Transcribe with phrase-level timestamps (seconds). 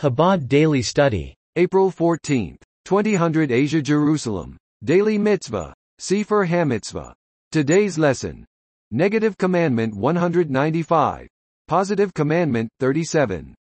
[0.00, 1.34] Chabad Daily Study.
[1.56, 4.56] April 14th, 2000 Asia Jerusalem.
[4.84, 5.74] Daily Mitzvah.
[5.98, 7.14] Sefer HaMitzvot.
[7.50, 8.46] Today's lesson.
[8.92, 11.26] Negative Commandment 195.
[11.66, 13.56] Positive Commandment 37.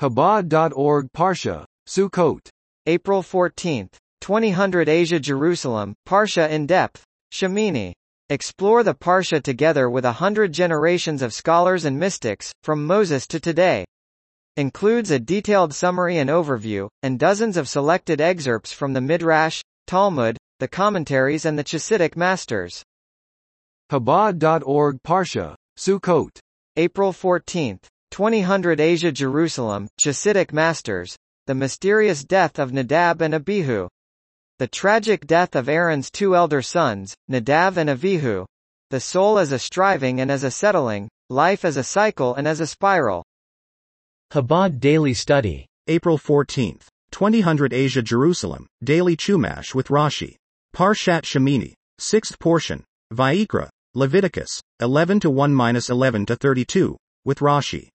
[0.00, 2.48] Chabad.org Parsha, Sukkot.
[2.86, 3.90] April 14.
[4.20, 7.92] 2000 Asia Jerusalem, Parsha in depth, Shemini.
[8.28, 13.40] Explore the Parsha together with a hundred generations of scholars and mystics, from Moses to
[13.40, 13.84] today.
[14.56, 20.36] Includes a detailed summary and overview, and dozens of selected excerpts from the Midrash, Talmud,
[20.60, 22.84] the commentaries and the Chassidic masters.
[23.90, 26.38] Chabad.org Parsha, Sukkot.
[26.76, 27.82] April 14th,
[28.12, 31.16] 2000 Asia Jerusalem, Chassidic masters,
[31.46, 33.88] the mysterious death of Nadab and Abihu.
[34.58, 38.46] The tragic death of Aaron's two elder sons, Nadav and Avihu.
[38.90, 42.60] The soul as a striving and as a settling, life as a cycle and as
[42.60, 43.24] a spiral.
[44.32, 45.66] Chabad Daily Study.
[45.86, 50.36] April 14th, 2000 Asia Jerusalem, Daily Chumash with Rashi.
[50.74, 57.88] Parshat Shemini, 6th portion, Vayikra, Leviticus, 11 to 1-11 to 32, with Rashi.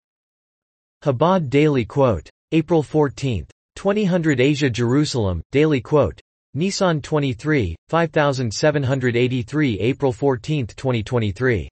[1.03, 2.29] Chabad Daily Quote.
[2.51, 3.47] April 14.
[3.75, 6.21] 2000 Asia Jerusalem, Daily Quote.
[6.55, 11.69] Nissan 23, 5783 April 14, 2023.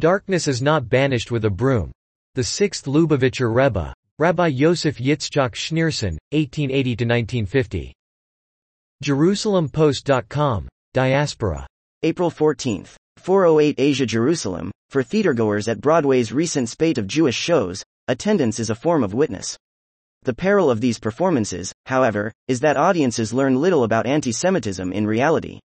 [0.00, 1.92] Darkness is not banished with a broom.
[2.34, 7.92] The sixth Lubavitcher Rebbe, Rabbi Yosef Yitzchak Schneerson, 1880-1950.
[9.04, 11.66] JerusalemPost.com, Diaspora.
[12.02, 12.86] April 14.
[13.18, 18.74] 408 Asia Jerusalem, for theatergoers at Broadway's recent spate of Jewish shows, attendance is a
[18.74, 19.56] form of witness.
[20.22, 25.06] The peril of these performances, however, is that audiences learn little about anti Semitism in
[25.06, 25.60] reality.